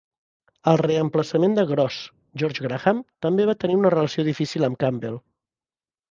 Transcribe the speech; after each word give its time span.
El 0.69 0.77
reemplaçament 0.81 1.51
de 1.57 1.65
Gross, 1.71 1.97
George 2.41 2.65
Graham, 2.67 3.01
també 3.25 3.45
va 3.49 3.55
tenir 3.65 3.77
una 3.81 3.91
relació 3.95 4.25
difícil 4.29 4.67
amb 4.69 4.81
Campbell. 4.85 5.21